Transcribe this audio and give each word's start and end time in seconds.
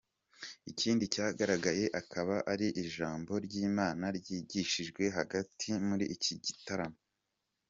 Ikindi 0.71 1.03
cyagaragaye 1.13 1.85
akaba 2.01 2.35
ari 2.51 2.67
ijambo 2.83 3.31
ry’Imana 3.45 4.05
ryigishijwe 4.17 5.03
hagati 5.17 5.67
muri 5.87 6.05
iki 6.15 6.33
gitaramo. 6.45 6.99